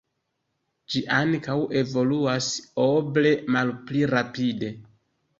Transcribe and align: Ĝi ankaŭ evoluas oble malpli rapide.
Ĝi 0.93 1.01
ankaŭ 1.17 1.57
evoluas 1.81 2.47
oble 2.85 3.33
malpli 3.57 4.01
rapide. 4.13 4.71